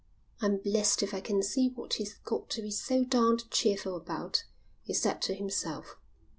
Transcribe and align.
"I'm 0.41 0.57
blest 0.57 1.03
if 1.03 1.13
I 1.13 1.21
can 1.21 1.43
see 1.43 1.69
what 1.69 1.93
he's 2.01 2.15
got 2.15 2.49
to 2.49 2.63
be 2.63 2.71
so 2.71 3.03
darned 3.03 3.51
cheerful 3.51 3.95
about," 3.95 4.45
he 4.81 4.95
said 4.95 5.21
to 5.21 5.35
himself. 5.35 5.95